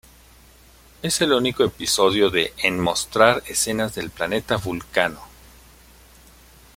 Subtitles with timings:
[1.03, 5.19] Es el único episodio de en mostrar escenas del planeta Vulcano.